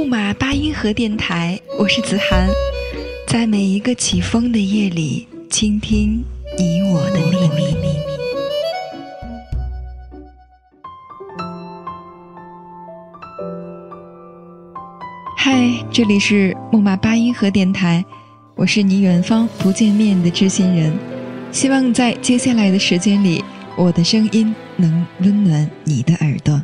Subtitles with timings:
[0.00, 2.48] 木马八音盒电台，我是子涵，
[3.26, 6.24] 在每一个起风的夜里，倾听
[6.56, 7.86] 你我的秘密。
[15.36, 18.02] 嗨，这里是木马八音盒电台，
[18.56, 20.96] 我是你远方不见面的知心人，
[21.52, 23.44] 希望在接下来的时间里，
[23.76, 26.58] 我的声音能温暖你的耳朵。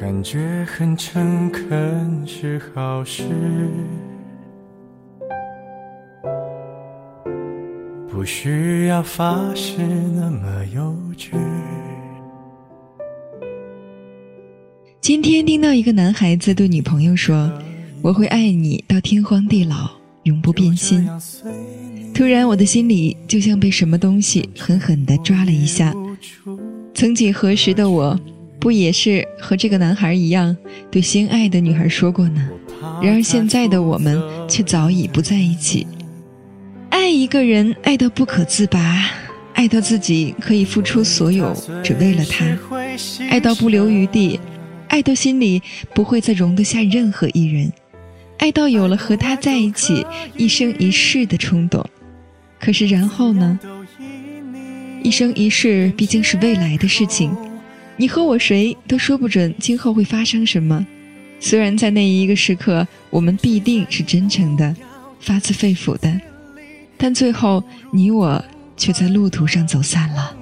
[0.00, 3.22] 感觉很诚恳是好事，
[8.10, 9.76] 不需要发誓
[10.14, 11.32] 那么幼稚。
[15.02, 17.52] 今天听到一个男孩子对女朋友说
[18.00, 19.90] ：“我会爱你到天荒地老，
[20.22, 21.06] 永不变心。”
[22.14, 25.94] 突然，我的心里就像被什么东西狠狠地抓了一下。
[26.94, 28.18] 曾几何时的我。
[28.60, 30.54] 不也是和这个男孩一样
[30.90, 32.48] 对心爱的女孩说过呢？
[33.02, 35.86] 然而现在的我们却早已不在一起。
[36.90, 39.08] 爱一个人，爱到不可自拔，
[39.54, 42.54] 爱到自己可以付出所有，只为了他；
[43.30, 44.38] 爱到不留余地，
[44.88, 45.62] 爱到心里
[45.94, 47.70] 不会再容得下任何一人；
[48.38, 50.04] 爱到有了和他在一起
[50.36, 51.82] 一生一世的冲动。
[52.58, 53.58] 可是然后呢？
[55.02, 57.34] 一生一世毕竟是未来的事情。
[58.00, 60.86] 你和我谁都说不准今后会发生什么，
[61.38, 64.74] 虽然在那一个时刻我们必定是真诚的，
[65.20, 66.10] 发自肺腑的，
[66.96, 67.62] 但最后
[67.92, 68.42] 你我
[68.74, 70.34] 却在路途上走散了。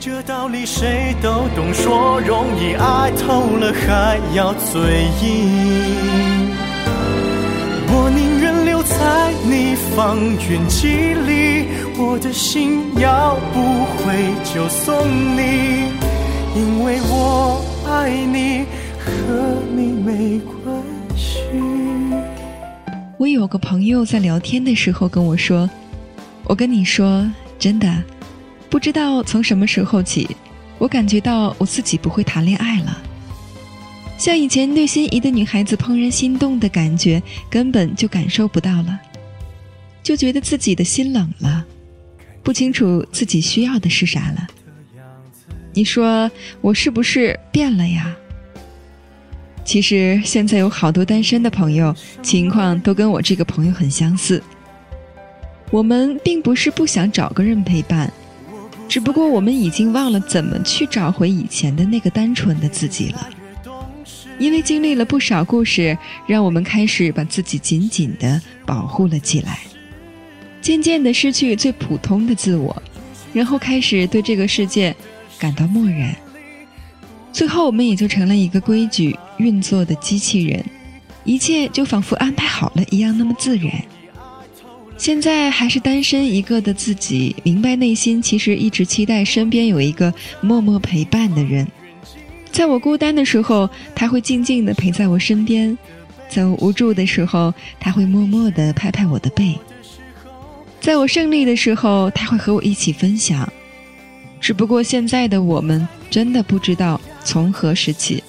[0.00, 6.50] 这道理谁都懂，说容易，爱透了还要嘴硬。
[7.86, 10.18] 我宁愿留在你方
[10.50, 14.12] 圆几里，我的心要不回
[14.52, 16.11] 就送你。
[16.54, 18.66] 因为我爱你，
[18.98, 20.84] 和你没关
[21.16, 21.38] 系。
[23.18, 25.68] 我有个朋友在聊天的时候跟我说
[26.44, 27.26] ：“我跟你说，
[27.58, 28.02] 真的，
[28.68, 30.28] 不知道从什么时候起，
[30.76, 33.02] 我感觉到我自己不会谈恋爱了。
[34.18, 39.00] 像以前对心仪的女孩子怦然心动的感觉，根本就感受不到了，
[40.02, 41.64] 就觉得自己的心冷了，
[42.42, 44.46] 不清楚自己需要的是啥了。”
[45.74, 48.14] 你说我是不是变了呀？
[49.64, 54.42] 其实现在有好多单身的朋友，情况都跟我这个朋友很相似。
[55.70, 58.12] 我们并不是不想找个人陪伴，
[58.88, 63.30] 只不过我们已经忘了怎么去找回以前的那个单纯的自己了。
[64.38, 65.96] 因为经历了不少故事，
[66.26, 69.60] 让我们开始把自己紧紧的保护了起来，
[70.60, 72.82] 渐渐的失去最普通的自我，
[73.32, 74.94] 然后开始对这个世界。
[75.42, 76.14] 感到漠然，
[77.32, 80.64] 最后我们也就成了一个规矩运作的机器人，
[81.24, 83.72] 一切就仿佛安排好了一样那么自然。
[84.96, 91.66] 现在还是单身一个的自己，明白内心其实一直期待身边有一个默默陪伴的人，
[92.52, 95.76] 在我孤单的时候，他会静静的陪在我身边；
[96.28, 99.58] 在我无助的时候，他会默默的拍拍我的背；
[100.80, 103.52] 在我胜利的时候，他会和我一起分享。
[104.42, 108.20] 只不过现在的我们真的不知道从何时起，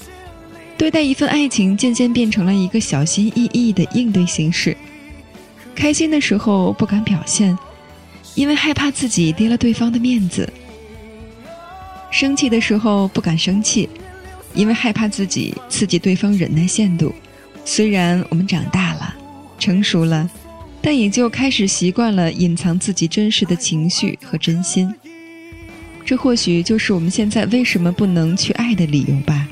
[0.78, 4.78] 对待一份爱情渐渐变成了一个小心翼翼的应对形式。
[5.73, 7.57] 开心的时候不敢表现，
[8.35, 10.47] 因为害怕自己跌了对方的面子；
[12.12, 13.90] 生气的时候不敢生气，
[14.53, 17.11] 因为害怕自己刺激对方忍耐限度。
[17.66, 19.16] 虽然我们长大了，
[19.58, 20.29] 成熟了，
[20.79, 24.93] 但也就开始习惯了隐藏自己真实的情绪和真心。
[26.05, 29.47] 这或许就是我们现在为什么不能去爱的理由吧，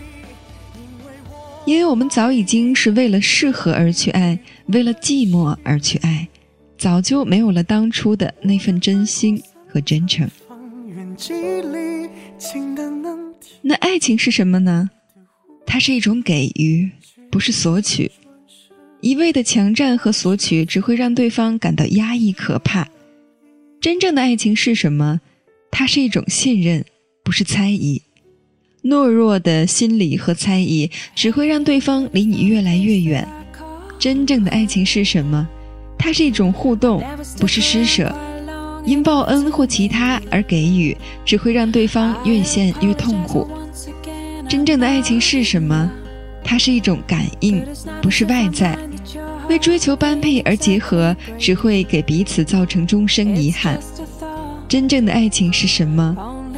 [1.65, 4.37] 因为我们早已经是为了适合而去爱，
[4.67, 6.27] 为了寂寞而去爱，
[6.77, 10.29] 早就没有了当初的那份真心和真诚。
[13.61, 14.89] 那爱情是什么呢？
[15.65, 16.89] 它是一种给予，
[17.29, 18.11] 不是索取。
[18.99, 22.87] 一味的强占和索取，只会让对方感到压抑可怕。
[23.79, 25.21] 真正的爱情是什么？
[25.71, 26.85] 它是一种信任，
[27.23, 28.01] 不是猜疑。
[28.83, 33.27] 懦弱的心理和猜疑只会让对方离你越来越远。
[33.97, 35.47] 真正的爱情是什么？
[35.97, 37.03] 它是一种互动，
[37.39, 38.13] 不是施舍。
[38.83, 43.47] 因报恩或其他而给予，只会让对方越陷越痛苦。
[44.49, 45.89] 真正的爱情是什么？
[46.43, 47.63] 它是一种感应，
[48.01, 48.75] 不是外在。
[49.47, 53.79] 为追求般配而结合，只会给彼此造成终生遗憾。
[54.71, 56.15] 真正的爱情是什么？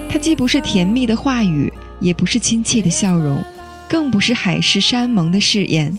[0.07, 3.43] 它既不是甜蜜的话语，也不是亲切的笑容，
[3.89, 5.97] 更不是海誓山盟的誓言。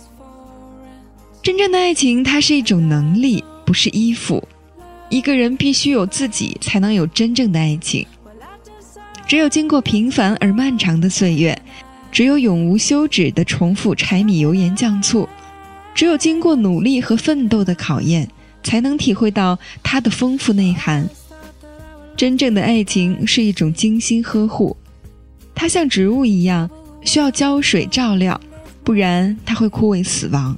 [1.43, 4.41] 真正的爱情，它是一种能力，不是依附。
[5.09, 8.07] 一个人必须有自己，才能有真正的爱情。
[9.27, 11.61] 只有经过平凡而漫长的岁月，
[12.13, 15.29] 只有永无休止的重复柴米油盐酱醋。
[15.97, 18.29] 只有经过努力和奋斗的考验，
[18.63, 21.05] 才能体会到它的丰富内涵。
[22.17, 24.77] 真正的爱情是一种精心呵护，
[25.55, 26.71] 它像植物一样
[27.03, 28.41] 需要浇水照料，
[28.83, 30.57] 不然它会枯萎死亡。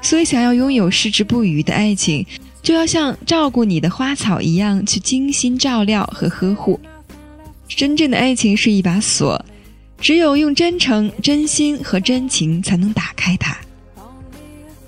[0.00, 2.24] 所以，想要拥有矢志不渝的爱情，
[2.62, 6.78] 就要像照顾你的花草一样去精心照料和呵护。
[7.66, 9.44] 真正的爱情是一把锁，
[10.00, 13.56] 只有用真诚、真心和真情才能打开它。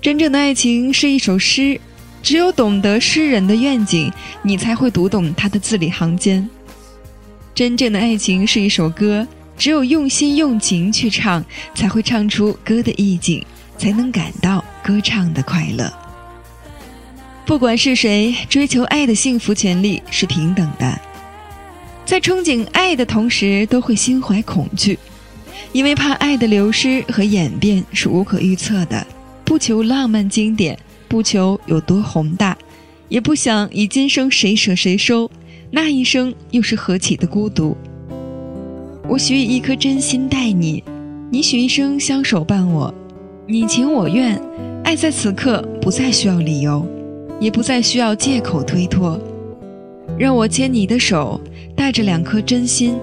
[0.01, 1.79] 真正的爱情是一首诗，
[2.21, 4.11] 只有懂得诗人的愿景，
[4.43, 6.47] 你才会读懂他的字里行间。
[7.55, 9.27] 真正的爱情是一首歌，
[9.57, 11.43] 只有用心用情去唱，
[11.75, 13.43] 才会唱出歌的意境，
[13.77, 15.91] 才能感到歌唱的快乐。
[17.45, 20.99] 不管是谁，追求爱的幸福权利是平等的，
[22.05, 24.99] 在憧憬爱的同时，都会心怀恐惧，
[25.71, 29.05] 因为怕爱的流失和演变是无可预测的。
[29.43, 30.77] 不求浪漫经典，
[31.09, 32.55] 不求有多宏大，
[33.09, 35.29] 也不想以今生谁舍谁收，
[35.71, 37.75] 那一生又是何其的孤独。
[39.07, 40.83] 我许以一颗真心待你，
[41.31, 42.93] 你许一生相守伴我，
[43.47, 44.39] 你情我愿，
[44.83, 46.85] 爱在此刻不再需要理由，
[47.39, 49.19] 也不再需要借口推脱。
[50.17, 51.41] 让我牵你的手，
[51.75, 52.95] 带着两颗真心，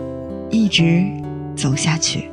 [0.48, 1.04] 一直
[1.56, 2.28] 走下去。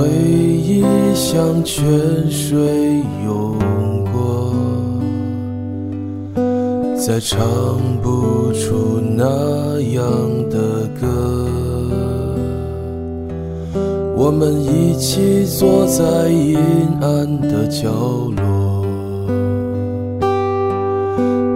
[0.00, 0.82] 回忆
[1.14, 1.84] 像泉
[2.30, 2.58] 水
[3.22, 3.58] 涌
[4.10, 4.54] 过，
[6.96, 7.38] 再唱
[8.02, 10.02] 不出那样
[10.48, 11.06] 的歌。
[14.16, 16.56] 我们一起坐在阴
[17.02, 17.90] 暗的角
[18.38, 18.86] 落。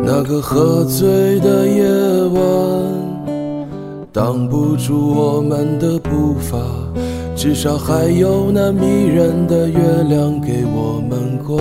[0.05, 1.82] 那个喝醉的夜
[2.35, 2.43] 晚，
[4.12, 6.58] 挡不住我们的步伐，
[7.37, 9.79] 至少还有那迷人的月
[10.09, 11.59] 亮给我们光。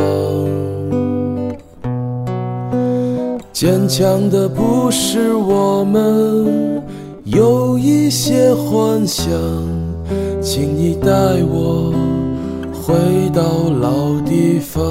[3.52, 6.82] 坚强的不是我们，
[7.24, 9.32] 有一些幻想，
[10.42, 11.10] 请你带
[11.44, 11.94] 我
[12.72, 12.94] 回
[13.34, 14.82] 到老地方。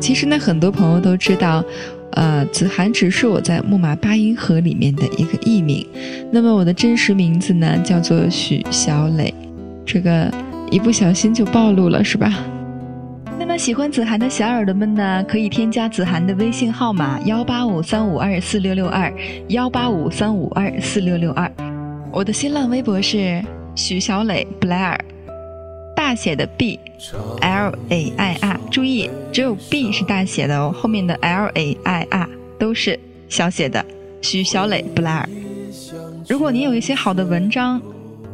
[0.00, 1.62] 其实呢，很多朋友都知道，
[2.20, 5.86] 呃，子涵只是我在木马八音盒里面的一个艺名。
[6.30, 9.32] 那么我的真实名字呢，叫做许小磊。
[9.86, 10.30] 这个
[10.70, 12.30] 一不小心就暴露了，是吧？
[13.38, 19.10] 那么喜欢子涵的小耳朵们呢，可以添加子涵的微信号码幺八五三五二四六六二
[19.48, 21.50] 幺八五三五二四六六二。
[22.12, 23.42] 我的新浪微博是
[23.74, 25.00] 许小磊布莱尔。
[26.00, 26.80] 大写的 B
[27.42, 32.28] L A I R，注意，只有 B 是大写的哦，后面的 L A I R
[32.58, 33.84] 都是小写的。
[34.22, 35.28] 徐小磊布莱尔，
[36.26, 37.80] 如果您有一些好的文章，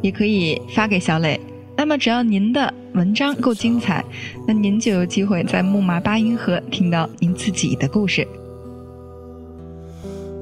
[0.01, 1.37] 也可以发给小磊。
[1.75, 4.03] 那么只要您的文章够精彩，
[4.47, 8.25] 那您就有机会在木马八音盒听到您自己的故事。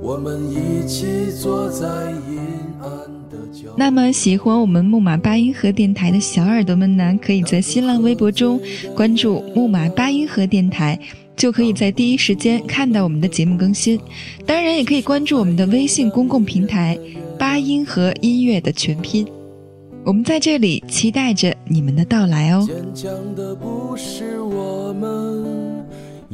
[0.05, 1.87] 我们一起坐在
[2.29, 2.37] 阴
[2.79, 2.89] 暗
[3.27, 3.73] 的角。
[3.75, 8.61] 那么，喜欢我们木马八音盒电台的小耳朵们呢，可以在新浪微博中
[8.95, 10.99] 关注木马八音盒电台，
[11.35, 13.99] 就可以在第一时间看到我们的节目更新。
[14.45, 16.95] 当然，也可以关注我们的微信公共平台
[17.39, 19.25] “八音盒音乐”的全拼。
[20.03, 22.67] 我们在这里期待着你们的到来哦。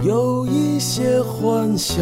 [0.03, 2.01] 有一些幻想，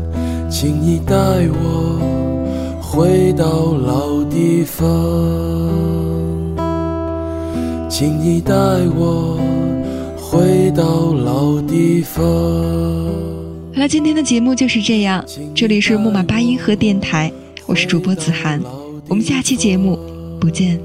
[0.51, 1.15] 请你带
[1.63, 1.97] 我
[2.81, 4.85] 回到老地方，
[7.89, 8.53] 请你带
[8.97, 9.39] 我
[10.17, 12.21] 回到老地方。
[13.73, 15.23] 好了，今天的节目就是这样，
[15.55, 17.31] 这里是木马八音盒电台，
[17.65, 18.61] 我是主播子涵，
[19.07, 19.97] 我们下期节目
[20.37, 20.77] 不见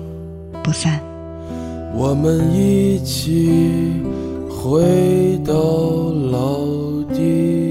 [0.62, 1.00] 不散。
[1.92, 3.50] 我们一起
[4.48, 5.52] 回到
[6.30, 6.60] 老
[7.12, 7.65] 地。